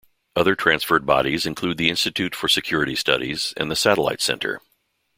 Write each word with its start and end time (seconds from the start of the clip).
Other 0.35 0.55
transferred 0.55 1.05
bodies 1.05 1.45
include 1.45 1.77
the 1.77 1.91
Institute 1.91 2.33
for 2.33 2.47
Security 2.47 2.95
Studies 2.95 3.53
and 3.55 3.69
the 3.69 3.75
Satellite 3.75 4.19
Centre. 4.19 4.59